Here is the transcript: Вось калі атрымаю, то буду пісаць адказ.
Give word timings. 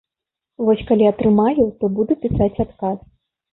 Вось 0.69 0.81
калі 0.91 1.05
атрымаю, 1.11 1.67
то 1.83 1.91
буду 2.01 2.19
пісаць 2.25 2.51
адказ. 2.67 2.99